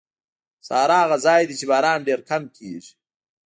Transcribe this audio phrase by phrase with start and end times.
[0.67, 2.93] صحرا هغه ځای دی چې باران ډېر کم کېږي.